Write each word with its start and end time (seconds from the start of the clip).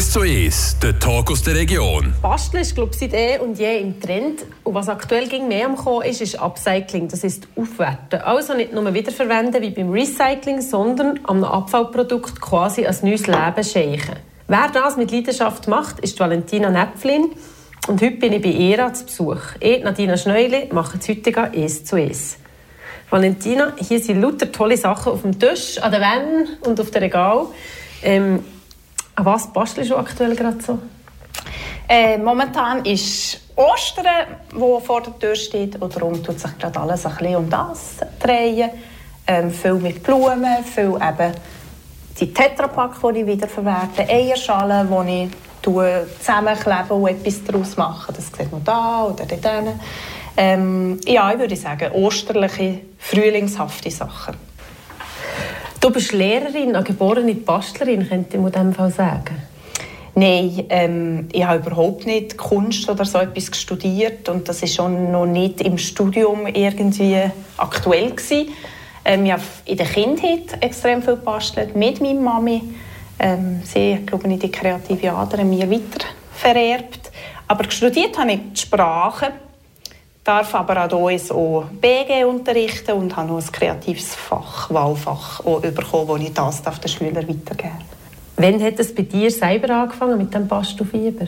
1 0.00 0.12
zu 0.12 0.20
1, 0.20 0.78
der 0.82 0.98
Talk 0.98 1.30
aus 1.30 1.42
der 1.42 1.54
Region. 1.54 2.14
Basteln 2.22 2.62
ist, 2.62 2.74
glaube 2.74 2.92
ich, 2.94 2.98
seit 3.00 3.12
eh 3.12 3.38
und 3.38 3.58
je 3.58 3.80
im 3.80 4.00
Trend. 4.00 4.46
Und 4.64 4.72
was 4.72 4.88
aktuell 4.88 5.28
ging 5.28 5.46
mehr 5.46 5.66
am 5.66 5.76
Kommen 5.76 6.06
ist, 6.06 6.22
ist 6.22 6.40
Upcycling. 6.40 7.06
Das 7.08 7.22
ist 7.22 7.46
Aufwerten. 7.54 8.22
Also 8.22 8.54
nicht 8.54 8.72
nur 8.72 8.94
wiederverwenden 8.94 9.60
wie 9.60 9.68
beim 9.68 9.90
Recycling, 9.90 10.62
sondern 10.62 11.20
am 11.24 11.44
Abfallprodukt 11.44 12.40
quasi 12.40 12.86
ein 12.86 12.96
neues 13.02 13.26
Leben 13.26 13.62
schenken. 13.62 14.16
Wer 14.48 14.70
das 14.72 14.96
mit 14.96 15.10
Leidenschaft 15.10 15.68
macht, 15.68 16.00
ist 16.00 16.18
Valentina 16.18 16.70
Näpflin. 16.70 17.32
Und 17.86 18.00
heute 18.00 18.16
bin 18.16 18.32
ich 18.32 18.40
bei 18.40 18.48
ihr 18.48 18.94
zu 18.94 19.04
Besuch. 19.04 19.42
Ich, 19.60 19.84
Nadina 19.84 20.16
Schneuli, 20.16 20.70
mache 20.72 20.96
das 20.96 21.10
heutige 21.10 21.42
1 21.42 21.84
zu 21.84 21.96
1. 21.96 22.38
Valentina, 23.10 23.74
hier 23.76 24.00
sind 24.00 24.22
lauter 24.22 24.50
tolle 24.50 24.78
Sachen 24.78 25.12
auf 25.12 25.20
dem 25.20 25.38
Tisch, 25.38 25.76
an 25.76 25.92
den 25.92 26.00
Wänden 26.00 26.56
und 26.66 26.80
auf 26.80 26.90
dem 26.90 27.02
Regal. 27.02 27.48
Ähm, 28.02 28.42
an 29.20 29.26
was 29.26 29.46
bastelst 29.52 29.90
du 29.90 29.96
aktuell 29.96 30.34
gerade 30.34 30.60
so? 30.62 30.78
Äh, 31.88 32.18
momentan 32.18 32.84
ist 32.84 33.40
Ostern, 33.56 34.26
wo 34.54 34.80
vor 34.80 35.02
der 35.02 35.18
Tür 35.18 35.34
steht, 35.34 35.80
und 35.80 35.94
darum 35.94 36.22
tut 36.22 36.40
sich 36.40 36.58
gerade 36.58 36.78
alles 36.80 37.04
ein 37.04 37.16
bisschen 37.16 37.36
um 37.36 37.50
das 37.50 37.96
drehen. 38.18 38.70
Ähm, 39.26 39.50
viel 39.50 39.74
mit 39.74 40.02
Blumen, 40.02 40.64
viel 40.64 40.96
eben 40.96 41.32
die 42.18 42.32
Tetrapack, 42.32 42.96
die 43.02 43.20
ich 43.20 43.26
wiederverwerte, 43.26 44.08
Eierschalen, 44.08 44.88
die 44.88 45.24
ich 45.24 45.68
zusammenklebe 46.18 46.94
und 46.94 47.08
etwas 47.08 47.44
daraus 47.44 47.76
mache. 47.76 48.12
Das 48.12 48.26
sieht 48.26 48.50
man 48.50 48.64
da 48.64 49.04
oder 49.04 49.26
dort. 49.26 49.74
Ähm, 50.36 50.98
ja, 51.04 51.30
ich 51.32 51.38
würde 51.38 51.56
sagen, 51.56 51.92
osterliche, 51.92 52.80
frühlingshafte 52.98 53.90
Sachen. 53.90 54.49
Du 55.80 55.90
bist 55.90 56.12
Lehrerin, 56.12 56.76
eine 56.76 56.84
geborene 56.84 57.34
Bastlerin, 57.34 58.06
könnte 58.06 58.36
man 58.36 58.48
in 58.48 58.52
diesem 58.52 58.74
Fall 58.74 58.90
sagen. 58.90 59.42
Nein, 60.14 60.66
ähm, 60.68 61.28
ich 61.32 61.42
habe 61.42 61.60
überhaupt 61.60 62.04
nicht 62.04 62.36
Kunst 62.36 62.86
oder 62.90 63.06
so 63.06 63.16
etwas 63.16 63.58
studiert 63.58 64.28
und 64.28 64.46
das 64.46 64.62
ist 64.62 64.74
schon 64.74 65.10
noch 65.10 65.24
nicht 65.24 65.62
im 65.62 65.78
Studium 65.78 66.46
irgendwie 66.48 67.16
aktuell 67.56 68.10
gewesen. 68.10 68.48
Ähm, 69.06 69.24
ich 69.24 69.32
habe 69.32 69.42
in 69.64 69.76
der 69.78 69.86
Kindheit 69.86 70.62
extrem 70.62 71.02
viel 71.02 71.16
gebastelt 71.16 71.74
mit 71.74 72.02
meiner 72.02 72.20
Mami. 72.20 72.62
Ähm, 73.18 73.62
sie 73.64 73.94
hat, 73.94 74.06
glaube 74.06 74.30
ich, 74.30 74.38
die 74.38 74.50
kreative 74.50 75.12
Ader 75.12 75.42
mir 75.44 75.70
weiter 75.70 76.04
vererbt. 76.34 77.10
Aber 77.48 77.70
studiert 77.70 78.18
habe 78.18 78.32
ich 78.32 78.40
die 78.52 78.60
Sprache 78.60 79.32
darf 80.24 80.54
aber 80.54 80.84
auch 80.84 80.92
uns 80.92 81.30
auch 81.30 81.64
BG 81.80 82.24
unterrichten 82.24 82.92
und 82.92 83.16
habe 83.16 83.28
noch 83.28 83.38
ein 83.38 83.52
kreatives 83.52 84.14
Fach, 84.14 84.70
Wahlfach 84.70 85.40
bekommen, 85.40 86.08
wo 86.08 86.16
ich 86.16 86.32
das 86.32 86.62
den 86.62 86.88
Schülern 86.88 87.28
weitergeben 87.28 87.78
Wann 88.36 88.62
hat 88.62 88.78
es 88.78 88.94
bei 88.94 89.02
dir 89.02 89.30
selber 89.30 89.74
angefangen 89.74 90.16
mit 90.16 90.32
dem 90.32 90.48
Pastofieber? 90.48 91.26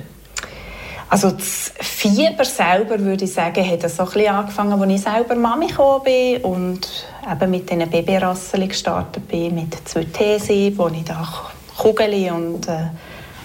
Also 1.11 1.31
das 1.31 1.75
Fieber 1.79 2.45
selber, 2.45 2.99
würde 2.99 3.25
ich 3.25 3.33
sagen, 3.35 3.69
hat 3.69 3.83
so 3.91 4.05
ein 4.05 4.09
bisschen 4.09 4.35
angefangen, 4.35 4.81
als 4.81 4.93
ich 4.93 5.03
selber 5.03 5.35
Mami 5.35 5.67
bin 6.05 6.43
und 6.43 6.89
eben 7.31 7.51
mit 7.51 7.69
diesen 7.69 7.91
Babyrassen 7.91 8.67
gestartet 8.67 9.29
bin, 9.29 9.55
mit 9.55 9.87
zwei 9.87 10.05
These, 10.05 10.73
wo 10.79 10.89
ich 10.89 11.05
da 11.05 11.29
Kugeln 11.77 12.31
und 12.33 12.67
äh, 12.67 12.85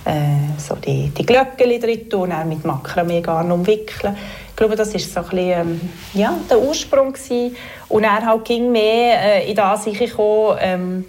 äh, 0.06 0.58
so 0.58 0.75
die, 0.75 1.09
die 1.09 1.25
Glöckchen 1.25 1.81
drin 1.81 2.09
tun, 2.09 2.31
und 2.31 2.48
mit 2.48 2.64
Makramee 2.64 3.22
umwickeln. 3.28 4.16
Glaube, 4.58 4.75
das 4.75 4.91
war 4.91 5.00
so 5.00 5.19
ein 5.19 5.23
bisschen, 5.23 5.38
ähm, 5.38 5.81
ja, 6.13 6.36
der 6.50 6.59
Ursprung 6.59 7.13
gewesen. 7.13 7.55
Und 7.89 8.03
er 8.03 8.25
halt 8.25 8.44
ging 8.44 8.72
mehr 8.72 9.22
äh, 9.22 9.50
in 9.50 9.55
das 9.55 9.86
gekommen, 9.86 10.58
ähm, 10.59 11.05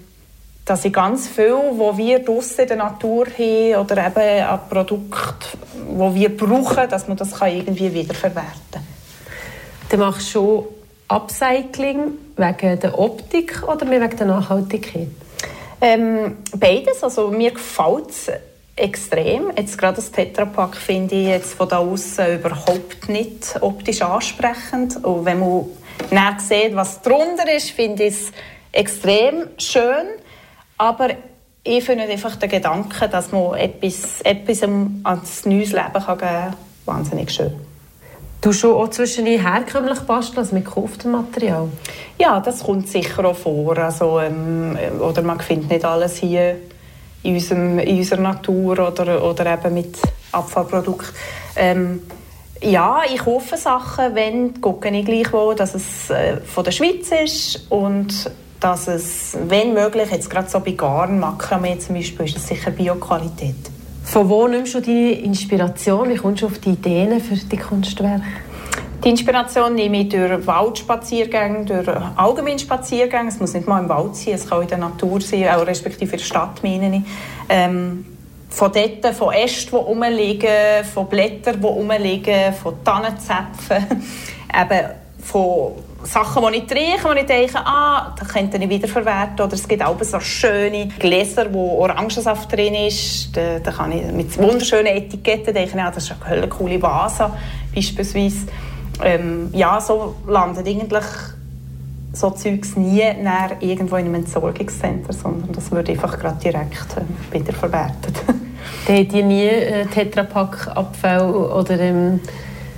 dass 0.66 0.84
ich 0.84 0.92
ganz 0.92 1.28
viel, 1.28 1.56
wo 1.72 1.96
wir 1.96 2.18
draussen 2.18 2.60
in 2.60 2.68
der 2.68 2.76
Natur 2.76 3.26
haben 3.26 3.76
oder 3.76 4.06
eben 4.06 4.46
ein 4.46 4.60
Produkt, 4.68 5.56
wo 5.88 6.14
wir 6.14 6.36
brauchen, 6.36 6.90
dass 6.90 7.08
man 7.08 7.16
das 7.16 7.38
kann 7.38 7.50
irgendwie 7.50 7.92
wiederverwerten 7.92 8.52
kann. 8.70 8.82
Du 9.88 9.96
machst 9.96 10.28
schon 10.28 10.66
Upcycling 11.08 12.18
wegen 12.36 12.80
der 12.80 12.98
Optik 12.98 13.62
oder 13.66 13.90
wegen 13.90 14.14
der 14.14 14.26
Nachhaltigkeit? 14.26 15.08
Ähm, 15.80 16.36
beides. 16.54 17.02
Also 17.02 17.30
mir 17.30 17.52
gefällt 17.52 18.10
es 18.10 18.30
extrem. 18.78 19.50
Jetzt 19.56 19.76
gerade 19.76 19.96
das 19.96 20.10
Tetrapack 20.10 20.76
finde 20.76 21.14
ich 21.14 21.28
jetzt 21.28 21.54
von 21.54 21.68
da 21.68 21.78
außen 21.78 22.38
überhaupt 22.38 23.08
nicht 23.08 23.56
optisch 23.60 24.02
ansprechend. 24.02 25.04
Und 25.04 25.24
wenn 25.24 25.40
man 25.40 25.66
dann 26.10 26.38
sieht, 26.38 26.74
was 26.74 27.02
drunter 27.02 27.52
ist, 27.54 27.70
finde 27.70 28.04
ich 28.04 28.14
es 28.14 28.32
extrem 28.72 29.48
schön. 29.58 30.06
Aber 30.76 31.08
ich 31.64 31.84
finde 31.84 32.04
einfach 32.04 32.36
den 32.36 32.48
Gedanken, 32.48 33.10
dass 33.10 33.32
man 33.32 33.54
etwas, 33.54 34.20
etwas 34.22 34.62
ans 34.62 35.44
neues 35.44 35.72
Leben 35.72 35.92
kann 35.92 36.18
geben 36.18 36.30
kann, 36.30 36.54
wahnsinnig 36.86 37.30
schön. 37.30 37.52
Du 38.40 38.52
schon 38.52 38.76
auch 38.76 38.88
zwischen 38.88 39.26
herkömmlich 39.26 39.98
basteln, 40.00 40.38
also 40.38 40.54
mit 40.54 40.64
gekauftem 40.64 41.10
Material? 41.10 41.68
Ja, 42.20 42.38
das 42.38 42.62
kommt 42.62 42.88
sicher 42.88 43.24
auch 43.24 43.36
vor. 43.36 43.76
Also, 43.76 44.20
ähm, 44.20 44.78
oder 45.00 45.22
man 45.22 45.40
findet 45.40 45.70
nicht 45.70 45.84
alles 45.84 46.18
hier 46.18 46.56
in, 47.22 47.34
unserem, 47.34 47.78
in 47.78 47.98
unserer 47.98 48.20
Natur 48.20 48.78
oder, 48.88 49.22
oder 49.22 49.52
eben 49.52 49.74
mit 49.74 49.98
Abfallprodukten. 50.32 51.14
Ähm, 51.56 52.02
ja, 52.62 53.02
ich 53.12 53.20
kaufe 53.20 53.56
Sachen, 53.56 54.14
wenn 54.14 54.60
gucke 54.60 54.88
ich 54.88 55.04
gleichwohl, 55.04 55.54
dass 55.54 55.74
es 55.74 56.10
äh, 56.10 56.38
von 56.38 56.64
der 56.64 56.72
Schweiz 56.72 57.10
ist 57.10 57.70
und 57.70 58.30
dass 58.60 58.88
es, 58.88 59.36
wenn 59.46 59.72
möglich, 59.72 60.10
jetzt 60.10 60.28
gerade 60.28 60.48
so 60.48 60.58
bei 60.60 60.72
Garn, 60.72 61.20
Makramee 61.20 61.78
zum 61.78 61.94
Beispiel, 61.94 62.26
ist 62.26 62.38
es 62.38 62.48
sicher 62.48 62.72
Bioqualität. 62.72 63.54
Von 64.02 64.28
wo 64.28 64.48
nimmst 64.48 64.74
du 64.74 64.80
deine 64.80 65.12
Inspiration? 65.12 66.08
Wie 66.08 66.16
kommst 66.16 66.42
du 66.42 66.46
auf 66.46 66.58
die 66.58 66.70
Ideen 66.70 67.20
für 67.20 67.36
die 67.36 67.56
Kunstwerke? 67.56 68.24
Die 69.04 69.10
Inspiration 69.10 69.76
nehme 69.76 70.00
ich 70.00 70.08
durch 70.08 70.44
Waldspaziergänge, 70.46 71.64
durch 71.64 71.88
Allgemeinspaziergänge. 72.16 73.28
Es 73.28 73.38
muss 73.38 73.54
nicht 73.54 73.68
mal 73.68 73.80
im 73.80 73.88
Wald 73.88 74.16
sein, 74.16 74.34
es 74.34 74.48
kann 74.48 74.62
in 74.62 74.68
der 74.68 74.78
Natur 74.78 75.20
sein, 75.20 75.48
auch 75.48 75.64
respektive 75.64 76.12
in 76.12 76.18
der 76.18 76.24
Stadt, 76.24 76.62
meine 76.64 76.96
ich. 76.96 77.02
Ähm, 77.48 78.04
von 78.50 78.72
dort, 78.72 79.14
von 79.14 79.32
Ästen, 79.32 79.70
die 79.70 79.76
rumliegen, 79.76 80.84
von 80.92 81.06
Blättern, 81.06 81.60
die 81.60 81.66
rumliegen, 81.66 82.52
von 82.54 82.82
Tannenzäpfen, 82.82 83.86
eben 84.60 84.88
von 85.22 85.72
Sachen, 86.02 86.42
die 86.52 86.58
ich 86.58 86.66
trinke, 86.66 87.04
wo 87.04 87.12
ich 87.12 87.26
denke, 87.26 87.58
ah, 87.58 88.14
das 88.18 88.28
könnte 88.28 88.56
ich 88.56 88.68
wiederverwerten. 88.68 89.40
Oder 89.44 89.54
es 89.54 89.68
gibt 89.68 89.84
auch 89.84 90.02
so 90.02 90.18
schöne 90.18 90.88
Gläser, 90.98 91.52
wo 91.52 91.78
Orangensaft 91.82 92.52
drin 92.52 92.74
ist. 92.74 93.36
Da, 93.36 93.58
da 93.58 93.70
kann 93.70 93.92
ich 93.92 94.04
mit 94.12 94.36
wunderschönen 94.38 94.86
Etiketten 94.86 95.54
denken, 95.54 95.78
ah, 95.78 95.90
das 95.90 96.04
ist 96.04 96.16
eine 96.24 96.48
coole 96.48 96.80
Vase 96.82 97.30
beispielsweise 97.74 98.46
ähm, 99.02 99.50
ja, 99.52 99.80
so 99.80 100.14
landet 100.26 100.66
eigentlich 100.66 101.04
so 102.12 102.30
Zeugs 102.30 102.76
nie 102.76 103.02
irgendwo 103.60 103.96
in 103.96 104.06
einem 104.06 104.16
Entsorgungscenter, 104.16 105.12
sondern 105.12 105.52
das 105.52 105.70
wird 105.70 105.88
einfach 105.88 106.18
gerade 106.18 106.38
direkt 106.40 106.96
äh, 106.96 107.34
wiederverwertet. 107.34 108.16
Habt 108.88 109.12
ihr 109.12 109.24
nie 109.24 109.46
äh, 109.46 109.86
Tetrapack-Abfall 109.86 111.30
oder... 111.30 111.78
Ähm 111.78 112.20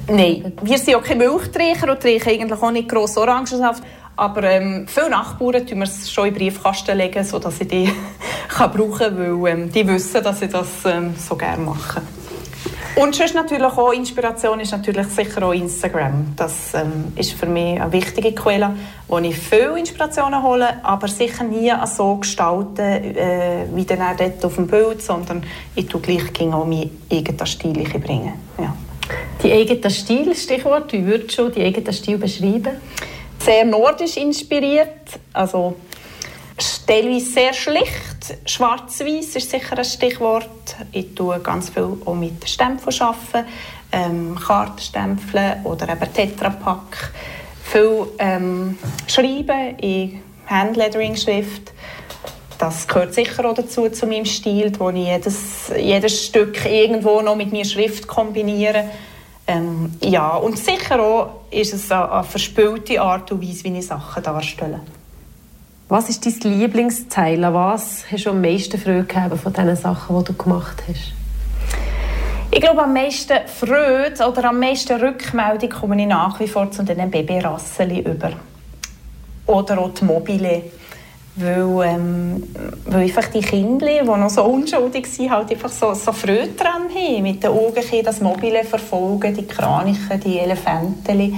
Nein, 0.09 0.53
wir 0.63 0.79
sind 0.79 0.97
auch 0.97 1.05
keine 1.05 1.25
Milchträger 1.25 1.93
und 1.93 2.01
trinken 2.01 2.29
eigentlich 2.29 2.61
auch 2.61 2.71
nicht 2.73 2.89
gross 2.89 3.17
Orangensaft. 3.17 3.83
Aber 4.17 4.43
ähm, 4.43 4.87
viele 4.89 5.11
Nachbarn 5.11 5.67
tun 5.67 5.79
wir 5.79 5.85
es 5.85 6.11
schon 6.11 6.29
in 6.29 6.35
Briefkasten 6.35 6.99
legen, 6.99 7.25
sodass 7.25 7.61
ich 7.61 7.69
die 7.69 7.91
kann 8.49 8.73
brauchen 8.73 8.99
kann, 8.99 9.45
weil 9.45 9.53
ähm, 9.53 9.73
die 9.73 9.87
wissen, 9.87 10.23
dass 10.23 10.43
ich 10.43 10.51
das 10.51 10.69
ähm, 10.85 11.15
so 11.17 11.37
gerne 11.37 11.63
mache. 11.63 12.03
Und 13.01 13.15
sonst 13.15 13.35
natürlich 13.35 13.65
auch 13.65 13.93
Inspiration 13.93 14.61
ist 14.61 14.73
natürlich 14.73 15.07
sicher 15.07 15.43
auch 15.43 15.55
Instagram. 15.55 16.35
Das 16.37 16.75
ähm, 16.75 17.13
ist 17.17 17.33
für 17.33 17.47
mich 17.47 17.81
eine 17.81 17.91
wichtige 17.93 18.33
Quelle, 18.35 18.77
wo 19.09 19.17
ich 19.19 19.39
viel 19.39 19.73
Inspirationen 19.79 20.43
hole, 20.43 20.85
aber 20.85 21.09
sicher 21.09 21.45
nie 21.45 21.73
so 21.87 22.17
gestalten, 22.17 22.79
äh, 22.83 23.65
wie 23.73 23.87
dann 23.87 24.03
auch 24.03 24.17
dort 24.19 24.45
auf 24.45 24.57
dem 24.57 24.67
Bild, 24.67 25.01
sondern 25.01 25.43
ich 25.75 25.87
tue 25.87 26.03
gleich 26.03 26.53
auch 26.53 26.67
meinen 26.67 26.91
eigenen 27.11 27.47
Stil 27.47 27.73
bringen. 27.73 28.35
Ja. 28.59 28.77
Die 29.43 29.51
eigenen 29.51 29.91
Stil, 29.91 30.35
Stichwort, 30.35 30.93
wie 30.93 31.07
würdest 31.07 31.39
du 31.39 31.49
die 31.49 31.65
eigenen 31.65 31.95
Stil 31.95 32.19
beschreiben? 32.19 32.77
Sehr 33.39 33.65
nordisch 33.65 34.19
inspiriert, 34.19 35.19
also 35.33 35.77
teilweise 36.87 37.27
sehr 37.27 37.53
schlicht. 37.53 38.39
Schwarz-Weiß 38.45 39.37
ist 39.37 39.51
sicher 39.51 39.79
ein 39.79 39.85
Stichwort. 39.85 40.77
Ich 40.93 41.15
tue 41.15 41.39
ganz 41.41 41.71
viel 41.71 41.97
auch 42.05 42.15
mit 42.15 42.49
Stempeln 42.49 43.01
arbeiten, 43.01 43.49
ähm, 43.93 44.39
Kartenstempeln 44.39 45.65
oder 45.65 45.89
eben 45.89 46.13
Tetrapack. 46.13 47.13
Viel 47.63 48.07
ähm, 48.19 48.79
schreiben 49.07 49.79
in 49.79 50.23
Handlettering-Schrift. 50.47 51.73
Das 52.59 52.87
gehört 52.87 53.15
sicher 53.15 53.49
auch 53.49 53.55
dazu, 53.55 53.89
zu 53.89 54.07
meinem 54.07 54.27
Stil, 54.27 54.73
wo 54.79 54.91
ich 54.91 55.07
jedes, 55.07 55.73
jedes 55.79 56.27
Stück 56.27 56.65
irgendwo 56.67 57.23
noch 57.23 57.37
mit 57.37 57.53
meiner 57.53 57.65
Schrift 57.65 58.07
kombiniere. 58.07 58.85
Ähm, 59.47 59.97
ja, 60.03 60.37
und 60.37 60.59
sicher 60.59 61.01
auch 61.01 61.41
ist 61.51 61.73
es 61.73 61.91
eine, 61.91 62.11
eine 62.11 62.25
verspielte 62.25 63.01
Art 63.01 63.33
und 63.33 63.43
Weise, 63.43 63.65
wie 63.65 63.79
ich 63.79 63.87
Sachen 63.87 64.23
darstelle. 64.23 64.81
Was 65.91 66.09
ist 66.09 66.25
dein 66.25 66.53
Lieblingsteil? 66.53 67.43
Was 67.53 68.05
hast 68.09 68.25
du 68.25 68.31
am 68.31 68.41
meisten 68.41 68.79
Freude 68.79 69.03
gehabt 69.03 69.37
von 69.41 69.53
den 69.53 69.75
Sachen, 69.75 70.17
die 70.21 70.25
du 70.25 70.35
gemacht 70.35 70.85
hast? 70.87 71.13
Ich 72.53 72.61
glaube, 72.61 72.85
am 72.85 72.95
meisten 72.95 73.37
Freude 73.49 74.25
oder 74.25 74.51
am 74.51 74.61
meisten 74.61 75.01
Rückmeldung 75.01 75.69
komme 75.69 76.01
ich 76.01 76.07
nach 76.07 76.39
wie 76.39 76.47
vor 76.47 76.71
zu 76.71 76.85
den 76.85 77.11
Babyrasseli 77.11 78.03
über. 78.03 78.31
Oder 79.47 79.81
auch 79.81 79.91
die 79.91 80.05
Mobile. 80.05 80.63
Weil, 81.35 81.89
ähm, 81.89 82.45
weil 82.85 83.03
einfach 83.03 83.27
die 83.27 83.41
Kinder, 83.41 83.89
die 83.89 84.07
noch 84.07 84.31
so 84.31 84.45
unschuldig 84.45 85.09
sind, 85.09 85.33
halt 85.33 85.51
einfach 85.51 85.71
so, 85.71 85.93
so 85.95 86.13
Freude 86.13 86.51
daran 86.57 86.83
haben. 86.89 87.23
Mit 87.25 87.43
den 87.43 87.51
Augen 87.51 87.83
das 88.05 88.21
Mobile 88.21 88.63
verfolgen, 88.63 89.35
die 89.35 89.45
Kraniche, 89.45 90.19
die 90.25 90.39
Elefanten. 90.39 91.35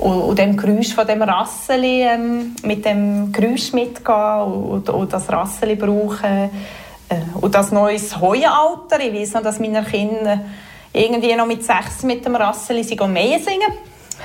Und, 0.00 0.22
und 0.22 0.38
dem 0.38 0.56
Geräusch 0.56 0.94
von 0.94 1.06
dem 1.06 1.22
Rasseli, 1.22 2.02
ähm, 2.02 2.56
mit 2.62 2.84
dem 2.84 3.32
Geräusch 3.32 3.72
mitgehen 3.72 4.42
und, 4.42 4.88
und 4.88 5.12
das 5.12 5.30
Rasseli 5.30 5.76
brauchen. 5.76 6.50
Äh, 7.08 7.16
und 7.40 7.54
das 7.54 7.70
neues 7.70 8.18
Heualter, 8.18 8.98
ich 9.00 9.12
weiß 9.12 9.34
noch, 9.34 9.42
dass 9.42 9.58
meine 9.58 9.82
Kinder 9.82 10.40
irgendwie 10.92 11.34
noch 11.34 11.46
mit 11.46 11.64
sechs 11.64 12.02
mit 12.02 12.24
dem 12.24 12.34
Rasseli 12.34 12.82
mehr 13.08 13.38
singen. 13.38 13.72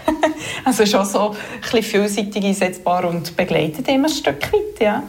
also 0.65 0.85
schon 0.85 1.05
so 1.05 1.31
ein 1.31 1.35
bisschen 1.61 1.83
vielseitig 1.83 2.43
einsetzbar 2.43 3.05
und 3.05 3.35
begleitet 3.35 3.87
immer 3.87 4.07
ein 4.07 4.13
Stück 4.13 4.51
weit, 4.53 4.79
ja. 4.79 5.03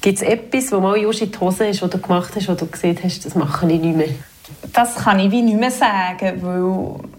Gibt 0.00 0.18
es 0.18 0.22
etwas, 0.22 0.72
wo 0.72 0.80
mal 0.80 0.96
in 0.96 1.10
die 1.12 1.38
Hose 1.38 1.66
ist, 1.66 1.80
was 1.80 1.90
du 1.90 1.98
gemacht 1.98 2.32
hast, 2.34 2.48
wo 2.48 2.54
du 2.54 2.66
gesehen 2.66 2.98
hast, 3.02 3.24
das 3.24 3.34
mache 3.34 3.70
ich 3.70 3.80
nicht 3.80 3.96
mehr? 3.96 4.08
Das 4.72 4.96
kann 4.96 5.20
ich 5.20 5.30
wie 5.30 5.42
nicht 5.42 5.58
mehr 5.58 5.70
sagen, 5.70 6.42
weil 6.42 7.10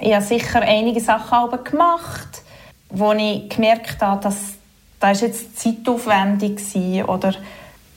ich 0.00 0.14
habe 0.14 0.24
sicher 0.24 0.62
einige 0.62 1.00
Sachen 1.00 1.64
gemacht, 1.64 2.42
wo 2.88 3.12
ich 3.12 3.48
gemerkt 3.48 4.00
habe, 4.00 4.22
dass 4.22 4.54
das 4.98 5.20
jetzt 5.20 5.58
zeitaufwendig 5.58 6.60
war 6.74 7.08
oder 7.08 7.34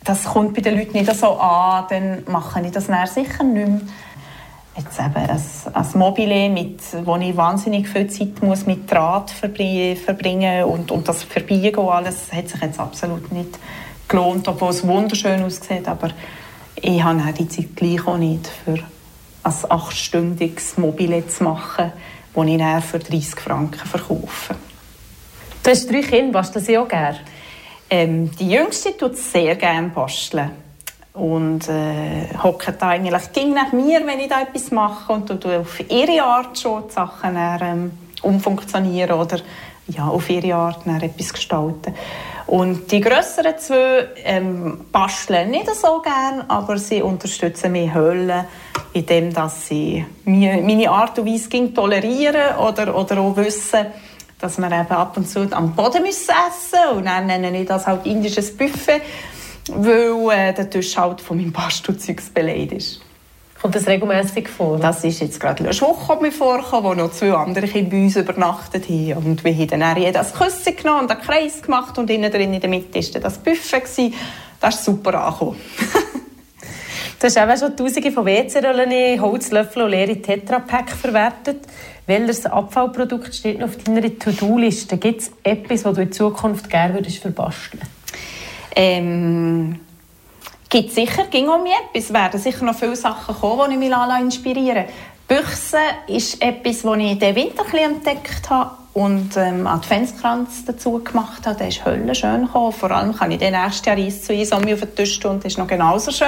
das 0.04 0.26
kommt 0.26 0.54
bei 0.54 0.62
den 0.62 0.78
Leuten 0.78 0.98
nicht 0.98 1.14
so 1.16 1.38
an, 1.38 1.86
dann 1.90 2.24
mache 2.28 2.62
ich 2.62 2.72
das 2.72 2.86
sicher 2.86 3.44
nicht 3.44 3.68
mehr. 3.68 3.82
Jetzt 4.76 5.00
eben 5.00 5.30
als, 5.30 5.68
als 5.72 5.94
Mobile, 5.94 6.50
mit, 6.50 6.82
wo 7.06 7.16
ich 7.18 7.38
wahnsinnig 7.38 7.88
viel 7.88 8.08
Zeit 8.08 8.42
muss 8.42 8.66
mit 8.66 8.92
Draht 8.92 9.30
verbringen 9.30 10.64
und, 10.64 10.90
und 10.90 11.08
das 11.08 11.24
Verbiegen 11.24 11.80
alles, 11.80 12.34
hat 12.34 12.50
sich 12.50 12.60
jetzt 12.60 12.80
absolut 12.80 13.32
nicht 13.32 13.60
gelohnt, 14.08 14.48
obwohl 14.48 14.72
es 14.72 14.86
wunderschön 14.86 15.44
aussieht, 15.44 15.88
aber 15.88 16.10
ich 16.76 17.04
habe 17.04 17.22
die 17.38 17.48
Zeit 17.48 17.76
gleich 17.76 18.06
auch 18.08 18.18
nicht 18.18 18.48
für 18.48 18.80
ein 19.44 19.54
achtstündiges 19.70 20.78
Mobile 20.78 21.28
zu 21.28 21.44
machen, 21.44 21.92
das 22.34 22.48
ich 22.48 22.58
dann 22.58 22.82
für 22.82 23.00
30 23.00 23.40
Franken 23.40 23.88
verkaufe. 23.88 24.56
Du 25.64 25.70
hast 25.70 25.90
drei 25.90 26.02
Kinder, 26.02 26.32
basteln 26.32 26.64
sie 26.64 26.78
auch 26.78 26.88
gerne? 26.88 27.20
Ähm, 27.90 28.32
die 28.32 28.50
Jüngste 28.50 28.98
tut 28.98 29.18
sehr 29.18 29.56
gerne 29.56 29.90
basteln 29.90 30.52
und 31.14 31.70
äh, 31.70 32.36
hockt 32.42 32.82
eigentlich 32.82 33.32
ging 33.32 33.54
nach 33.54 33.72
mir, 33.72 34.06
wenn 34.06 34.20
ich 34.20 34.30
da 34.30 34.42
etwas 34.42 34.72
mache 34.72 35.14
und 35.14 35.28
tue 35.28 35.60
auf 35.60 35.80
ihre 35.90 36.24
Art 36.24 36.58
schon 36.58 36.90
die 36.90 36.94
Sachen 36.94 37.36
dann, 37.36 37.62
ähm, 37.62 37.92
umfunktionieren 38.24 39.20
oder 39.20 39.38
ja, 39.88 40.08
auf 40.08 40.30
ihre 40.30 40.56
Art 40.56 40.86
etwas 40.88 41.34
gestalten. 41.34 41.94
Und 42.46 42.92
die 42.92 43.00
grösseren 43.00 43.58
zwei 43.58 44.08
ähm, 44.24 44.82
basteln 44.92 45.52
nicht 45.52 45.74
so 45.76 46.02
gern, 46.02 46.44
aber 46.48 46.78
sie 46.78 47.02
unterstützen 47.02 47.72
mich 47.72 47.94
Hölle, 47.94 48.46
indem 48.92 49.34
dass 49.34 49.68
sie 49.68 50.06
meine 50.26 50.90
Art 50.90 51.18
und 51.20 51.26
Weise 51.26 51.74
tolerieren 51.74 52.58
oder, 52.58 52.96
oder 52.96 53.20
auch 53.20 53.36
wissen, 53.38 53.86
dass 54.40 54.58
wir 54.58 54.68
eben 54.68 54.92
ab 54.92 55.16
und 55.16 55.28
zu 55.28 55.48
am 55.52 55.74
Boden 55.74 56.04
müssen 56.04 56.34
essen 56.50 56.98
und 56.98 57.06
dann 57.06 57.28
nenne 57.28 57.62
ich 57.62 57.68
das 57.68 57.88
halt 57.88 58.06
indisches 58.06 58.56
Buffet 58.56 59.02
weil 59.70 60.32
äh, 60.32 60.54
der 60.54 60.70
Tisch 60.70 60.98
halt 60.98 61.22
von 61.22 61.38
meinem 61.38 61.52
Bastelzeugs 61.52 62.30
beleidigt 62.30 62.74
ist. 62.74 63.02
Kommt 63.64 63.76
das 63.76 63.88
regelmäßig 63.88 64.50
vor? 64.50 64.78
Das 64.78 65.06
ist 65.06 65.22
jetzt 65.22 65.40
gerade 65.40 65.64
eine 65.64 65.72
Woche 65.80 66.18
mir 66.22 66.34
vorgekommen, 66.34 66.84
wo 66.84 66.94
noch 66.96 67.14
zwei 67.14 67.32
andere 67.32 67.66
Kinder 67.66 67.92
bei 67.92 68.04
uns 68.04 68.18
übernachtet 68.18 68.90
haben. 68.90 69.14
Und 69.14 69.42
wir 69.46 69.54
haben 69.54 69.68
dann 69.68 69.98
jeder 69.98 70.12
das 70.12 70.34
Küssen 70.34 70.76
genommen 70.76 71.04
und 71.04 71.12
einen 71.12 71.22
Kreis 71.22 71.62
gemacht 71.62 71.98
und 71.98 72.10
innen 72.10 72.30
drin 72.30 72.54
in 72.54 72.60
der 72.60 72.70
Mitte 72.70 73.00
war 73.00 73.22
das 73.22 73.38
Buffet. 73.38 73.80
Gewesen. 73.80 74.14
Das 74.60 74.76
ist 74.76 74.84
super 74.84 75.14
angekommen. 75.14 75.56
du 77.20 77.26
hast 77.26 77.38
auch 77.38 77.58
schon 77.58 77.78
tausende 77.78 78.12
von 78.12 78.26
WC-Rollen, 78.26 79.22
Holzlöffel 79.22 79.84
und 79.84 79.92
leere 79.92 80.22
Tetrapack 80.22 80.92
verwertet. 80.92 81.66
Welches 82.06 82.46
Abfallprodukt 82.46 83.34
steht 83.34 83.60
noch 83.60 83.70
auf 83.70 83.78
deiner 83.78 84.02
To-Do-Liste? 84.02 84.98
Gibt 84.98 85.22
es 85.22 85.32
etwas, 85.42 85.84
das 85.84 85.96
du 85.96 86.02
in 86.02 86.12
Zukunft 86.12 86.70
gerne 86.70 86.96
würdest 86.96 87.20
verbasteln 87.20 87.80
würdest? 87.80 88.24
Ähm, 88.76 89.80
gibt 90.74 90.92
sicher, 90.92 91.26
ging 91.30 91.48
um 91.50 91.66
etwas. 91.66 92.06
Es 92.06 92.14
werden 92.14 92.40
sicher 92.40 92.66
noch 92.66 92.76
viele 92.76 92.96
Sachen 92.96 93.36
kommen, 93.36 93.70
die 93.70 93.86
ich 93.86 93.92
mich 93.92 94.22
inspirieren 94.22 94.86
Büchse 95.28 95.78
ist 96.08 96.42
etwas, 96.42 96.82
das 96.82 96.98
ich 96.98 97.20
den 97.20 97.36
Winter 97.36 97.64
entdeckt 97.78 98.50
habe 98.50 98.72
und 98.94 99.38
ähm, 99.38 99.68
Adventskranz 99.68 100.66
dazu 100.66 101.00
gemacht 101.00 101.46
habe. 101.46 101.58
Der 101.58 101.70
ist 101.70 101.86
höllenschön 101.86 102.46
gekommen. 102.46 102.74
Vor 102.74 102.92
allem 102.92 103.16
kann 103.16 103.32
ich 103.32 103.38
den 103.38 103.54
nächsten 103.54 103.88
Jahr 103.88 103.98
Eis 103.98 104.24
zu 104.24 104.34
Eis 104.34 104.52
auf 104.52 104.64
den 104.66 104.96
Tisch 104.96 105.20
tun. 105.20 105.38
Das 105.38 105.54
ist 105.54 105.58
noch 105.58 105.68
genauso 105.68 106.12
schön. 106.12 106.28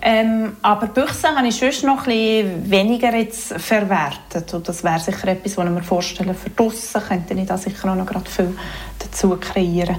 Ähm, 0.00 0.56
aber 0.62 0.86
Büchse 0.86 1.28
habe 1.28 1.46
ich 1.46 1.56
sonst 1.56 1.84
noch 1.84 2.06
ein 2.06 2.70
weniger 2.70 3.14
jetzt 3.14 3.52
verwertet. 3.60 4.54
Und 4.54 4.68
das 4.68 4.82
wäre 4.82 5.00
sicher 5.00 5.28
etwas, 5.28 5.56
was 5.56 5.66
ich 5.66 5.70
mir 5.70 5.82
vorstellen 5.82 6.34
Für 6.34 6.50
draussen 6.50 7.02
könnte 7.02 7.34
ich 7.34 7.46
da 7.46 7.58
sicher 7.58 7.94
noch 7.94 8.06
gerade 8.06 8.30
viel 8.30 8.56
dazu 8.98 9.36
kreieren. 9.38 9.98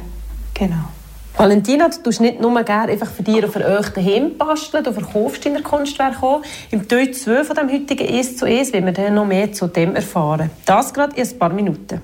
Genau. 0.54 0.86
Valentina, 1.44 1.90
du 1.90 2.02
tust 2.02 2.22
nicht 2.22 2.40
nur 2.40 2.64
gerne 2.64 2.94
einfach 2.94 3.12
für 3.12 3.22
dich 3.22 3.36
oder 3.36 3.50
für 3.50 3.66
euch 3.66 3.90
daheim 3.90 4.38
basteln, 4.38 4.82
du 4.82 4.94
verkaufst 4.94 5.46
deine 5.46 5.62
Kunstwerke 5.62 6.24
auch. 6.24 6.42
Im 6.72 6.88
Teil 6.88 7.12
2 7.12 7.44
von 7.44 7.58
dem 7.58 7.70
heutigen 7.70 8.08
«Es 8.08 8.38
zu 8.38 8.46
Es» 8.46 8.72
werden 8.72 8.86
wir 8.86 8.94
dann 8.94 9.16
noch 9.16 9.26
mehr 9.26 9.52
zu 9.52 9.68
dem 9.68 9.94
erfahren. 9.94 10.52
Das 10.66 10.94
gerade 10.94 11.18
in 11.18 11.28
ein 11.28 11.38
paar 11.38 11.52
Minuten. 11.52 12.02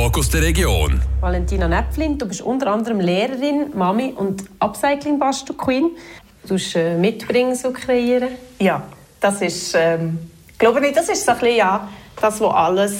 Talk 0.00 0.16
aus 0.16 0.30
der 0.30 0.40
Region. 0.40 0.98
Valentina 1.20 1.68
Näpflin, 1.68 2.16
du 2.16 2.24
bist 2.26 2.40
unter 2.40 2.68
anderem 2.68 3.00
Lehrerin, 3.00 3.66
Mami 3.74 4.14
und 4.16 4.44
Upcycling-Bastel-Queen. 4.58 5.90
Du 6.46 6.54
musst 6.54 6.74
äh, 6.74 6.96
mitbringen, 6.96 7.54
so 7.54 7.70
kreieren. 7.70 8.30
Ja, 8.58 8.82
das 9.20 9.42
ist, 9.42 9.74
ähm, 9.78 10.18
glaube 10.56 10.86
ich, 10.86 10.94
das 10.94 11.10
ist 11.10 11.26
so 11.26 11.32
ein 11.32 11.38
bisschen, 11.38 11.56
ja, 11.56 11.86
das, 12.18 12.40
was 12.40 12.54
alles 12.54 12.94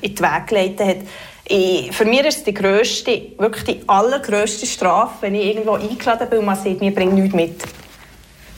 in 0.00 0.14
den 0.14 0.24
Weg 0.24 0.46
geleitet 0.46 0.80
hat. 0.80 0.96
Ich, 1.44 1.94
für 1.94 2.06
mich 2.06 2.20
ist 2.20 2.38
es 2.38 2.44
die 2.44 2.54
grösste, 2.54 3.26
wirklich 3.36 3.64
die 3.64 3.80
allergrößte 3.86 4.64
Strafe, 4.64 5.16
wenn 5.20 5.34
ich 5.34 5.54
irgendwo 5.54 5.72
eingeladen 5.72 6.30
bin 6.30 6.38
und 6.38 6.46
man 6.46 6.56
sagt, 6.56 6.80
mir 6.80 6.94
bringt 6.94 7.12
nichts 7.12 7.34
mit. 7.34 7.62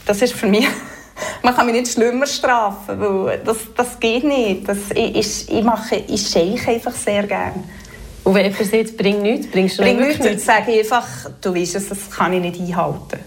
Das 0.06 0.22
ist 0.22 0.34
für 0.34 0.46
mich 0.46 0.68
man 1.42 1.56
kann 1.56 1.66
mich 1.66 1.74
nicht 1.74 1.92
schlimmer 1.92 2.28
strafen, 2.28 3.00
weil 3.00 3.38
das, 3.38 3.56
das 3.76 3.98
geht 3.98 4.22
nicht. 4.22 4.68
Das, 4.68 4.78
ich, 4.94 5.16
ich, 5.16 5.52
ich, 5.52 5.64
mache, 5.64 5.96
ich 5.96 6.68
einfach 6.68 6.92
sehr 6.92 7.24
gerne. 7.24 7.64
Und 8.24 8.34
wenn 8.34 8.50
jemand 8.50 8.70
sagt, 8.70 8.96
bring 8.96 9.22
nichts, 9.22 9.46
bringst 9.50 9.78
du 9.78 9.82
bring 9.82 9.98
nichts, 9.98 10.18
nichts. 10.18 10.44
dann 10.46 10.56
sage 10.56 10.72
ich 10.72 10.78
einfach, 10.80 11.06
du 11.40 11.54
weißt 11.54 11.76
es, 11.76 11.88
das 11.88 12.10
kann 12.10 12.32
ich 12.32 12.40
nicht 12.40 12.60
einhalten. 12.60 13.18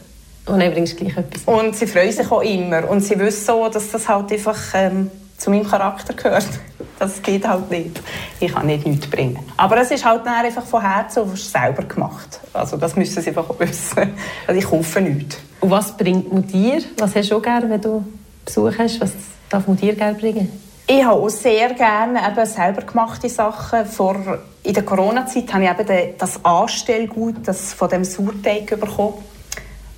Und 0.46 0.60
dann 0.60 0.72
bringst 0.72 1.00
du 1.00 1.06
gleich 1.06 1.18
etwas. 1.18 1.44
Und 1.46 1.76
sie 1.76 1.88
freuen 1.88 2.12
sich 2.12 2.30
auch 2.30 2.42
immer. 2.42 2.90
Und 2.90 3.02
sie 3.02 3.18
wissen 3.18 3.46
so, 3.46 3.70
dass 3.70 3.92
das 3.92 4.08
halt 4.08 4.32
einfach 4.32 4.60
ähm, 4.74 5.10
zu 5.38 5.50
meinem 5.50 5.68
Charakter 5.68 6.14
gehört. 6.14 6.48
Das 7.00 7.22
geht 7.22 7.46
halt 7.46 7.70
nicht. 7.70 8.00
Ich 8.40 8.54
kann 8.54 8.68
nicht 8.68 8.86
nichts 8.86 9.08
bringen. 9.08 9.40
Aber 9.58 9.78
es 9.82 9.92
ist 9.92 10.06
halt 10.06 10.26
einfach 10.26 10.64
von 10.64 10.82
Herzen 10.82 11.24
und 11.24 11.38
selber 11.38 11.84
gemacht. 11.84 12.40
Also 12.54 12.78
das 12.78 12.96
müssen 12.96 13.22
sie 13.22 13.30
einfach 13.30 13.50
wissen. 13.60 14.14
Also 14.48 14.60
ich 14.60 14.66
kaufe 14.66 15.02
nichts. 15.02 15.38
Und 15.60 15.72
was 15.72 15.98
bringt 15.98 16.54
dir? 16.54 16.82
Was 17.00 17.16
hast 17.16 17.30
du 17.30 17.38
auch 17.38 17.42
gerne, 17.42 17.70
wenn 17.70 17.82
du 17.82 18.06
Besuch 18.46 18.72
hast? 18.78 19.02
Was 19.02 19.12
darf 19.50 19.66
dir 19.68 19.96
gerne 19.96 20.18
bringen? 20.18 20.50
Ich 20.86 21.02
habe 21.06 21.22
auch 21.22 21.30
sehr 21.30 21.74
gerne 21.74 22.20
eben 22.30 22.46
selber 22.46 22.82
gemachte 22.82 23.30
Sachen. 23.30 23.86
Vor, 23.86 24.18
in 24.64 24.74
der 24.74 24.84
Corona-Zeit 24.84 25.54
habe 25.54 25.64
ich 25.64 25.70
eben 25.70 26.14
das 26.18 26.44
Anstellgut 26.44 27.36
das 27.46 27.74
von 27.74 27.88
dem 27.88 28.04
Sauerteig 28.04 28.78
bekommen, 28.78 29.14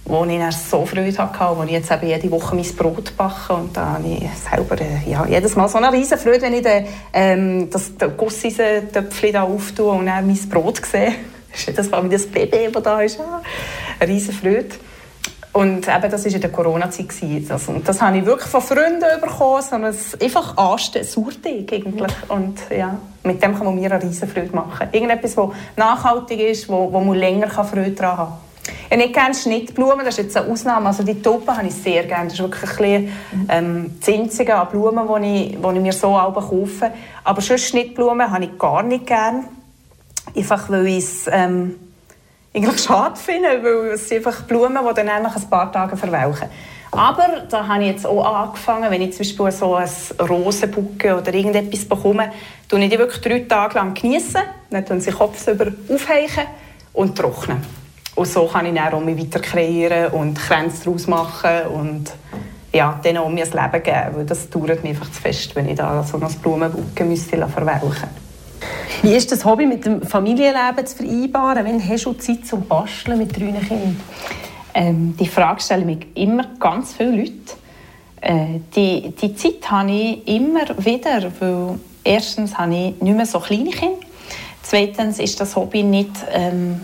wo 0.06 0.24
ich 0.26 0.38
dann 0.38 0.52
so 0.52 0.86
Freude 0.86 1.18
hatte, 1.18 1.58
wo 1.58 1.64
ich 1.64 1.72
jetzt 1.72 1.92
eben 1.92 2.08
jede 2.08 2.30
Woche 2.30 2.56
mein 2.56 2.76
Brot 2.76 3.18
backe 3.18 3.54
und 3.54 3.76
da 3.76 3.94
habe 3.94 4.08
ich 4.08 4.30
selber 4.38 4.80
äh, 4.80 5.10
ja, 5.10 5.26
jedes 5.26 5.56
Mal 5.56 5.68
so 5.68 5.80
eine 5.80 5.92
riesen 5.92 6.20
Freude, 6.20 6.44
wenn 6.44 6.54
ich 6.54 6.62
den, 6.62 6.86
ähm, 7.14 7.70
das 7.72 7.92
Gusseisentöpfchen 8.16 9.34
da 9.34 9.42
auftue 9.42 9.90
und 9.90 10.06
dann 10.06 10.28
mein 10.28 10.50
Brot 10.50 10.86
sehe. 10.86 11.14
Das 11.76 11.90
Mal 11.90 12.04
wie 12.04 12.10
das 12.10 12.28
Baby, 12.28 12.70
das 12.72 12.84
da 12.84 13.00
ist. 13.00 13.18
Ja, 13.18 13.42
eine 13.98 14.12
riesen 14.12 14.36
Freude. 14.36 14.76
Und 15.56 15.88
eben, 15.88 16.12
das 16.12 16.26
war 16.26 16.34
in 16.34 16.42
der 16.42 16.52
Corona-Zeit. 16.52 17.08
Das, 17.48 17.70
und 17.70 17.88
das 17.88 18.02
habe 18.02 18.18
ich 18.18 18.26
wirklich 18.26 18.50
von 18.50 18.60
Freunden 18.60 19.22
bekommen, 19.22 19.62
sondern 19.62 19.96
einfach 20.22 20.58
anstehen, 20.58 21.06
Sauerteig 21.06 21.72
eigentlich. 21.72 22.14
Und 22.28 22.60
ja, 22.70 22.98
mit 23.24 23.42
dem 23.42 23.56
kann 23.56 23.66
man 23.66 23.76
mir 23.76 23.90
eine 23.90 24.04
riesen 24.04 24.28
Freude 24.28 24.54
machen. 24.54 24.90
Irgendetwas, 24.92 25.34
das 25.34 25.48
nachhaltig 25.78 26.42
ist, 26.42 26.68
wo, 26.68 26.92
wo 26.92 27.00
man 27.00 27.16
länger 27.16 27.48
Freude 27.48 27.92
daran 27.92 28.18
haben 28.18 28.34
kann. 28.66 28.80
Ich 28.84 28.92
habe 28.92 28.98
nicht 28.98 29.14
gerne 29.14 29.34
Schnittblumen, 29.34 30.00
das 30.00 30.18
ist 30.18 30.26
jetzt 30.26 30.36
eine 30.36 30.52
Ausnahme. 30.52 30.88
Also 30.88 31.04
die 31.04 31.22
Tulpen 31.22 31.56
habe 31.56 31.68
ich 31.68 31.76
sehr 31.76 32.04
gerne. 32.04 32.26
Das 32.26 32.34
ist 32.34 32.42
wirklich 32.42 32.64
ein 32.64 32.78
bisschen, 32.78 33.12
ähm, 33.48 34.50
an 34.50 34.68
Blumen, 34.68 35.24
die 35.24 35.46
ich, 35.46 35.54
ich 35.54 35.82
mir 35.82 35.94
so 35.94 36.12
kaufe. 36.12 36.92
Aber 37.24 37.40
sonst 37.40 37.70
Schnittblumen 37.70 38.30
habe 38.30 38.44
ich 38.44 38.58
gar 38.60 38.84
nicht 38.84 39.08
gerne. 39.08 39.46
Einfach 40.36 40.70
weil 40.70 40.88
ich 40.88 40.98
es... 40.98 41.30
Ähm, 41.32 41.76
eigentlich 42.56 42.82
schade 42.82 43.20
finde, 43.20 43.64
weil 43.64 43.92
es 43.92 44.08
sind 44.08 44.26
einfach 44.26 44.44
Blumen, 44.44 44.80
die 44.90 44.94
dann 44.96 45.24
nach 45.24 45.36
ein 45.36 45.50
paar 45.50 45.72
Tagen 45.72 45.98
verwelken. 45.98 46.50
Aber 46.92 47.44
da 47.50 47.68
habe 47.68 47.84
ich 47.84 47.90
jetzt 47.90 48.08
auch 48.08 48.24
angefangen, 48.24 48.90
wenn 48.90 49.02
ich 49.02 49.12
zum 49.12 49.20
Beispiel 49.20 49.52
so 49.52 49.76
ein 49.76 49.90
Rosenbucke 50.28 51.18
oder 51.18 51.34
irgendetwas 51.34 51.84
bekomme, 51.84 52.32
tue 52.70 52.80
ich 52.80 52.90
die 52.90 52.98
wirklich 52.98 53.22
drei 53.22 53.40
Tage 53.40 53.76
lang 53.76 53.94
genießen, 53.94 54.42
dann 54.70 54.86
tun 54.86 55.02
sie 55.02 55.12
kopfüber 55.12 55.68
aufheichen 55.90 56.46
und 56.94 57.18
trocknen. 57.18 57.62
Und 58.16 58.28
so 58.28 58.48
kann 58.48 58.66
ich 58.66 58.74
dann 58.74 58.94
auch 58.94 59.02
mich 59.02 59.18
weiter 59.18 59.42
kreieren 59.42 60.14
und 60.14 60.36
Kränze 60.36 60.86
daraus 60.86 61.06
machen 61.08 61.68
und 61.74 62.14
ja, 62.72 63.00
denen 63.04 63.18
auch 63.18 63.30
mir 63.30 63.46
das 63.46 63.54
Leben 63.54 63.84
geben, 63.84 64.16
weil 64.16 64.26
das 64.26 64.50
dauert 64.50 64.82
mir 64.84 64.90
einfach 64.90 65.12
zu 65.12 65.22
fest, 65.22 65.54
wenn 65.56 65.68
ich 65.68 65.76
da 65.76 66.02
so 66.04 66.18
ein 66.18 66.34
Blumenbucke 66.42 67.04
müsste 67.04 67.46
verwelken 67.48 67.90
müsste. 67.90 68.25
Wie 69.06 69.14
ist 69.14 69.32
das 69.32 69.46
Hobby 69.46 69.68
mit 69.68 69.86
dem 69.86 70.02
Familienleben 70.02 70.84
zu 70.84 70.96
vereinbaren? 70.96 71.64
Wann 71.64 71.90
hast 71.90 72.06
du 72.06 72.14
Zeit 72.14 72.48
zum 72.48 72.66
Basteln 72.66 73.20
mit 73.20 73.38
drei 73.38 73.52
Kindern? 73.52 74.02
Ähm, 74.74 75.16
die 75.16 75.28
Frage 75.28 75.62
stellen 75.62 75.86
mich 75.86 76.08
immer 76.16 76.48
ganz 76.60 76.94
viele 76.94 77.18
Leute. 77.18 77.34
Äh, 78.20 78.62
die, 78.76 79.12
die 79.12 79.36
Zeit 79.36 79.70
habe 79.70 79.92
ich 79.92 80.28
immer 80.28 80.62
wieder, 80.84 81.22
weil 81.40 81.80
erstens 82.04 82.58
habe 82.58 82.74
ich 82.74 83.00
nicht 83.00 83.16
mehr 83.16 83.28
so 83.28 83.40
kleine 83.40 83.70
Kinder. 83.70 84.00
Zweitens 84.64 85.20
ist 85.20 85.40
das 85.40 85.56
Hobby 85.56 85.84
nicht 85.84 86.10
ähm, 86.32 86.82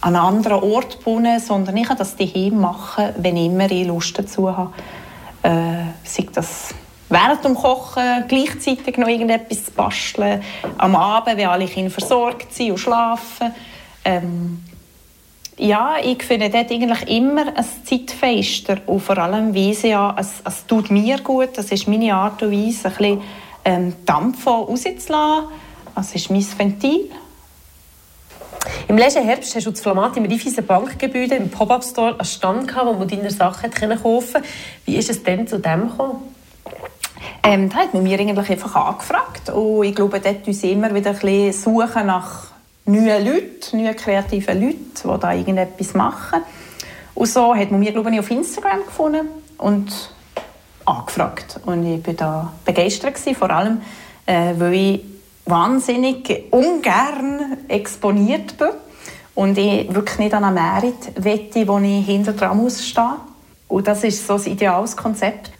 an 0.00 0.14
einem 0.14 0.26
anderen 0.26 0.62
Ort 0.62 0.98
gebunden, 0.98 1.40
sondern 1.40 1.76
ich 1.76 1.88
kann 1.88 1.98
das 1.98 2.14
daheim 2.14 2.60
machen, 2.60 3.08
wenn 3.16 3.36
ich 3.36 3.46
immer 3.46 3.68
Lust 3.68 4.16
dazu 4.16 4.56
habe. 4.56 4.72
Äh, 5.42 5.88
sei 6.04 6.24
das 6.32 6.72
während 7.08 7.44
dem 7.44 7.54
Kochen 7.54 8.24
gleichzeitig 8.28 8.96
noch 8.96 9.08
irgendetwas 9.08 9.66
zu 9.66 9.70
basteln. 9.72 10.42
Am 10.76 10.94
Abend, 10.96 11.36
wenn 11.36 11.48
alle 11.48 11.66
Kinder 11.66 11.90
versorgt 11.90 12.52
sind 12.54 12.72
und 12.72 12.78
schlafen. 12.78 13.54
Ähm, 14.04 14.62
ja, 15.56 15.96
ich 16.02 16.22
finde 16.22 16.50
dort 16.50 16.70
eigentlich 16.70 17.08
immer 17.08 17.46
ein 17.48 17.64
Zeitfenster. 17.84 18.78
Und 18.86 19.00
vor 19.00 19.18
allem 19.18 19.54
weise 19.54 19.88
ja, 19.88 20.14
es, 20.18 20.34
es 20.44 20.66
tut 20.66 20.90
mir 20.90 21.18
gut, 21.18 21.50
das 21.54 21.72
ist 21.72 21.88
meine 21.88 22.14
Art 22.14 22.42
und 22.42 22.52
Weise, 22.52 22.88
ein 22.88 22.94
bisschen 22.94 23.22
ähm, 23.64 23.96
Dampf 24.06 24.46
rauszulassen. 24.46 25.48
Das 25.94 26.14
ist 26.14 26.30
mein 26.30 26.46
Ventil. 26.56 27.10
Im 28.86 28.96
letzten 28.96 29.24
Herbst 29.24 29.54
hast 29.56 29.66
du 29.66 29.70
das 29.70 29.80
Flamat 29.80 30.16
im 30.16 30.26
Raiffeisen 30.26 30.64
Bankgebäude 30.64 31.34
im 31.34 31.50
Pop-Up-Store 31.50 32.12
einen 32.12 32.24
Stand 32.24 32.68
gehabt, 32.68 32.86
wo 32.86 32.92
man 32.92 33.08
deine 33.08 33.30
Sachen 33.30 33.70
kaufen 33.70 34.00
konnte. 34.00 34.42
Wie 34.84 34.96
ist 34.96 35.10
es 35.10 35.22
denn 35.22 35.46
zu 35.46 35.58
dem 35.58 35.88
gekommen? 35.88 36.22
Ähm, 37.42 37.68
da 37.68 37.76
hat 37.76 37.94
man 37.94 38.02
mir 38.02 38.18
eigentlich 38.18 38.50
einfach 38.50 38.74
angefragt 38.74 39.50
und 39.50 39.84
ich 39.84 39.94
glaube, 39.94 40.20
dort 40.20 40.46
uns 40.46 40.62
immer 40.64 40.94
wieder 40.94 41.10
ein 41.10 41.18
bisschen 41.18 41.52
suchen 41.52 42.06
nach 42.06 42.48
neuen 42.84 43.24
Leuten, 43.24 43.82
neuen 43.82 43.96
kreativen 43.96 44.60
Leuten, 44.60 44.92
die 44.94 45.20
da 45.20 45.32
irgendetwas 45.32 45.94
machen. 45.94 46.42
Und 47.14 47.26
so 47.26 47.54
hat 47.54 47.70
man 47.70 47.80
mich, 47.80 47.92
glaube 47.92 48.10
ich, 48.10 48.18
auf 48.18 48.30
Instagram 48.30 48.84
gefunden 48.84 49.28
und 49.58 49.92
angefragt. 50.84 51.60
Und 51.66 51.84
ich 51.84 52.06
war 52.06 52.14
da 52.14 52.52
begeistert 52.64 53.14
gewesen, 53.14 53.34
vor 53.36 53.50
allem, 53.50 53.80
äh, 54.26 54.54
weil 54.56 54.74
ich 54.74 55.00
wahnsinnig 55.44 56.44
ungern 56.50 57.58
exponiert 57.68 58.56
bin 58.56 58.68
und 59.34 59.56
ich 59.58 59.92
wirklich 59.94 60.18
nicht 60.18 60.34
an 60.34 60.44
einer 60.44 60.52
Merit 60.52 61.12
wette, 61.16 61.66
wo 61.66 61.78
ich 61.78 62.04
hinter 62.06 62.32
dran 62.32 62.56
muss 62.56 62.86
stehen. 62.86 63.16
Und 63.68 63.86
das 63.86 64.04
ist 64.04 64.26
so 64.26 64.34
ein 64.34 64.44
ideales 64.46 64.96
Konzept. 64.96 65.50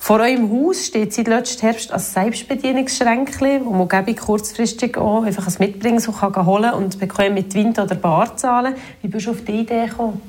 Vor 0.00 0.20
eurem 0.20 0.50
Haus 0.50 0.86
steht 0.86 1.12
seit 1.12 1.28
letztem 1.28 1.68
Herbst 1.68 1.92
ein 1.92 1.98
Selbstbedienungsschränkchen, 1.98 3.66
wo 3.66 3.72
man 3.72 4.16
kurzfristig 4.16 4.96
auch 4.96 5.24
einfach 5.24 5.46
ein 5.46 5.54
Mitbringsel 5.58 6.14
kann 6.14 6.74
und 6.74 6.98
bequem 6.98 7.34
mit 7.34 7.52
Wind 7.54 7.78
oder 7.78 7.94
Bar 7.94 8.36
zahlen. 8.36 8.74
Wie 9.02 9.08
bist 9.08 9.26
du 9.26 9.32
auf 9.32 9.44
die 9.44 9.60
Idee 9.60 9.86
gekommen? 9.86 10.22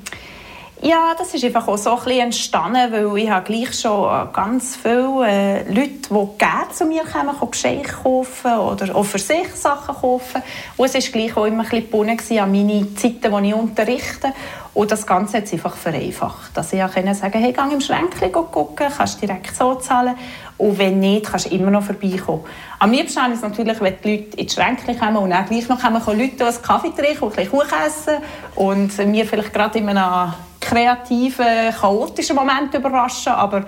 Ja, 0.82 1.14
das 1.18 1.34
ist 1.34 1.44
einfach 1.44 1.68
auch 1.68 1.76
so 1.76 1.90
ein 1.90 1.96
bisschen 1.96 2.20
entstanden, 2.20 2.90
weil 2.90 3.18
ich 3.18 3.28
habe 3.28 3.44
gleich 3.44 3.78
schon 3.78 4.32
ganz 4.32 4.76
viele 4.76 5.26
äh, 5.28 5.68
Leute, 5.68 6.08
die 6.08 6.38
gerne 6.38 6.70
zu 6.72 6.86
mir 6.86 7.02
kommen, 7.02 7.50
Geschenke 7.50 7.92
kaufen 7.92 8.54
oder 8.54 8.96
auch 8.96 9.02
für 9.02 9.18
sich 9.18 9.54
Sachen 9.54 9.94
kaufen. 9.94 10.42
Und 10.78 10.86
es 10.86 10.94
war 10.94 11.12
gleich 11.12 11.36
auch 11.36 11.44
immer 11.44 11.64
ein 11.64 11.68
bisschen 11.68 11.84
gebunden 11.84 12.38
an 12.38 12.50
meine 12.50 12.94
Zeiten, 12.94 13.42
die 13.42 13.48
ich 13.48 13.54
unterrichte. 13.54 14.32
Und 14.72 14.90
das 14.90 15.06
Ganze 15.06 15.36
hat 15.36 15.44
es 15.44 15.52
einfach 15.52 15.76
vereinfacht. 15.76 16.56
Dass 16.56 16.72
ich 16.72 16.82
auch 16.82 16.88
sagen 16.88 17.40
hey, 17.42 17.52
geh 17.52 17.74
im 17.74 17.80
Schränkchen 17.82 18.32
gucken, 18.32 18.86
kannst 18.96 19.20
direkt 19.20 19.54
so 19.54 19.74
zahlen. 19.74 20.14
Und 20.56 20.78
wenn 20.78 20.98
nicht, 20.98 21.26
kannst 21.26 21.50
du 21.50 21.54
immer 21.54 21.70
noch 21.70 21.82
vorbeikommen. 21.82 22.44
Am 22.78 22.90
liebsten 22.90 23.32
ist 23.32 23.36
es 23.36 23.42
natürlich, 23.42 23.78
wenn 23.82 23.96
die 24.02 24.16
Leute 24.16 24.36
ins 24.38 24.54
Schränkchen 24.54 24.98
kommen 24.98 25.18
und 25.18 25.28
dann 25.28 25.44
gleich 25.44 25.68
noch 25.68 25.78
kommen, 25.78 26.00
Leute 26.06 26.46
einen 26.46 26.62
Kaffee 26.62 26.92
trinken 26.96 27.24
und 27.24 27.38
ein 27.38 27.44
bisschen 27.44 27.50
Kuchen 27.50 27.78
essen 27.86 28.14
und 28.54 29.06
mir 29.10 29.26
vielleicht 29.26 29.52
gerade 29.52 29.78
in 29.78 29.86
einem 29.90 30.32
kreativen, 30.70 31.72
chaotischen 31.80 32.36
Moment 32.36 32.72
überraschen, 32.72 33.32
aber 33.32 33.64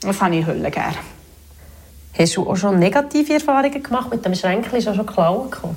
das 0.00 0.20
habe 0.22 0.36
ich 0.36 0.46
Hölle 0.46 0.70
gerne. 0.70 0.96
Hast 2.18 2.36
du 2.36 2.48
auch 2.48 2.56
schon 2.56 2.78
negative 2.78 3.34
Erfahrungen 3.34 3.82
gemacht? 3.82 4.10
Mit 4.10 4.24
dem 4.24 4.34
Schränkchen 4.34 4.78
ist 4.78 4.88
auch 4.88 4.94
schon 4.94 5.04
Klauen 5.04 5.50
gekommen? 5.50 5.76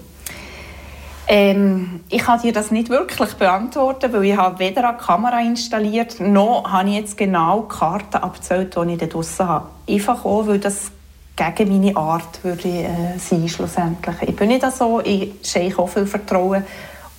Ähm, 1.28 2.00
ich 2.10 2.24
kann 2.24 2.42
dir 2.42 2.54
das 2.54 2.72
nicht 2.72 2.90
wirklich 2.90 3.34
beantworten, 3.34 4.12
weil 4.14 4.24
ich 4.24 4.38
habe 4.38 4.58
weder 4.60 4.88
eine 4.90 4.98
Kamera 4.98 5.42
installiert, 5.42 6.20
noch 6.22 6.64
habe 6.72 6.90
ich 6.90 6.96
jetzt 6.96 7.18
genau 7.18 7.68
die 7.70 7.78
Karten 7.78 8.18
abgezählt, 8.18 8.76
die 8.76 8.94
ich 8.94 8.98
da 8.98 9.06
draussen 9.06 9.48
habe. 9.48 9.68
Einfach 9.88 10.26
auch, 10.26 10.48
weil 10.48 10.60
das 10.60 10.92
gegen 11.36 11.78
meine 11.78 11.96
Art 11.96 12.44
würde 12.44 12.70
äh, 12.70 13.20
sein, 13.20 13.48
schlussendlich. 13.48 14.16
Ich 14.22 14.36
bin 14.36 14.48
nicht 14.48 14.66
so, 14.72 15.02
ich 15.02 15.34
schenke 15.44 15.82
auch 15.82 15.90
viel 15.90 16.08
Vertrauen 16.08 16.64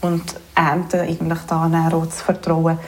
und 0.00 0.34
ernte 0.54 1.02
eigentlich 1.02 1.40
da 1.46 1.66
auch 1.66 2.06
das 2.06 2.22
Vertrauen. 2.22 2.78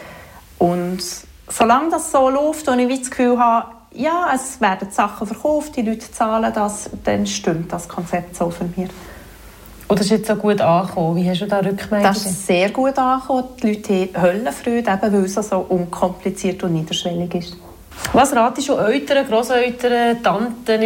Und 0.63 1.03
solange 1.49 1.91
das 1.91 2.13
so 2.13 2.31
läuft 2.31 2.69
und 2.69 2.79
ich 2.79 3.01
das 3.01 3.11
Gefühl 3.11 3.37
habe, 3.37 3.67
ja, 3.95 4.31
es 4.33 4.61
werden 4.61 4.93
Sachen 4.93 5.27
verkauft, 5.27 5.75
die 5.75 5.83
Leute 5.83 6.09
zahlen 6.09 6.53
das, 6.55 6.89
dann 7.03 7.27
stimmt 7.27 7.73
das 7.73 7.89
Konzept 7.89 8.37
so 8.37 8.49
für 8.49 8.67
mich. 8.77 8.89
Oder 9.89 10.03
ist 10.03 10.11
jetzt 10.11 10.29
so 10.29 10.37
gut 10.37 10.61
angekommen? 10.61 11.17
Wie 11.17 11.29
hast 11.29 11.41
du 11.41 11.47
da 11.47 11.59
Rückmeldungen? 11.59 12.05
Das 12.05 12.25
ist 12.25 12.47
sehr 12.47 12.71
gut 12.71 12.97
angekommen. 12.97 13.49
Die 13.61 13.73
Leute 13.73 14.09
haben 14.15 14.23
Höllenfreude, 14.23 14.79
eben 14.79 15.13
weil 15.13 15.25
es 15.25 15.35
so 15.35 15.67
unkompliziert 15.69 16.63
und 16.63 16.75
niederschwellig 16.75 17.35
ist. 17.35 17.57
Was 18.13 18.33
ratest 18.33 18.69
du 18.69 18.77
Eltern, 18.77 19.27
Grosseltern, 19.27 20.23
Tanten, 20.23 20.81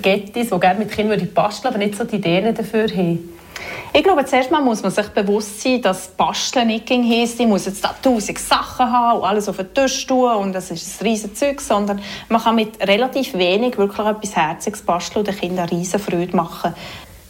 Gettis, 0.00 0.48
die 0.48 0.60
gerne 0.60 0.78
mit 0.78 0.90
Kindern 0.90 1.28
basteln 1.34 1.74
aber 1.74 1.84
nicht 1.84 1.94
so 1.94 2.04
die 2.04 2.16
Ideen 2.16 2.54
dafür 2.54 2.88
haben? 2.88 3.39
Ich 3.92 4.04
glaube, 4.04 4.24
zuerst 4.24 4.52
mal 4.52 4.62
muss 4.62 4.82
man 4.82 4.92
sich 4.92 5.08
bewusst 5.08 5.60
sein, 5.62 5.82
dass 5.82 6.08
Basteln 6.08 6.68
nicht 6.68 6.88
heisst, 6.88 7.40
ich 7.40 7.46
muss 7.46 7.66
jetzt 7.66 7.82
da 7.82 7.92
tausend 8.00 8.38
Sachen 8.38 8.90
haben 8.90 9.18
und 9.18 9.24
alles 9.24 9.48
auf 9.48 9.56
den 9.56 9.74
Tisch 9.74 10.06
tun 10.06 10.30
und 10.36 10.52
das 10.52 10.70
ist 10.70 11.00
ein 11.00 11.06
riesen 11.06 11.34
Zeug, 11.34 11.60
sondern 11.60 12.00
man 12.28 12.40
kann 12.40 12.54
mit 12.54 12.80
relativ 12.86 13.34
wenig 13.34 13.76
wirklich 13.78 14.06
etwas 14.06 14.36
Herziges 14.36 14.82
basteln 14.82 15.26
und 15.26 15.28
den 15.28 15.36
Kindern 15.36 15.68
eine 15.68 15.78
riesen 15.78 15.98
Freude 15.98 16.36
machen. 16.36 16.72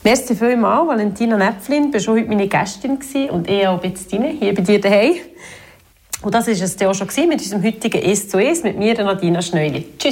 Merci 0.04 0.34
vielmals, 0.34 0.86
Valentina 0.86 1.38
Näpflin. 1.38 1.90
Du 1.90 1.94
warst 1.94 2.08
heute 2.08 2.28
meine 2.28 2.46
Gästin 2.46 2.98
und 3.30 3.48
ich 3.48 3.66
auch 3.66 3.82
ein 3.82 3.92
bisschen 3.92 4.24
hier 4.38 4.54
bei 4.54 4.62
dir 4.62 4.80
daheim. 4.80 5.14
Und 6.22 6.34
das 6.34 6.46
war 6.46 6.52
es 6.52 6.82
auch 6.82 6.94
schon 6.94 7.28
mit 7.28 7.40
unserem 7.40 7.64
heutigen 7.64 8.02
«Es 8.02 8.28
zu 8.28 8.38
Es» 8.38 8.62
mit 8.62 8.78
mir, 8.78 8.94
Nadina 9.02 9.40
Schneuli. 9.40 9.86
Tschüss. 9.98 10.08